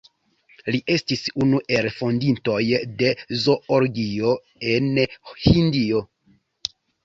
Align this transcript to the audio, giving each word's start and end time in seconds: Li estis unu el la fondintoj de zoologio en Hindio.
Li 0.75 0.77
estis 0.93 1.21
unu 1.45 1.59
el 1.75 1.89
la 1.89 1.91
fondintoj 1.97 2.57
de 3.03 3.13
zoologio 3.45 4.35
en 4.75 4.93
Hindio. 5.47 6.05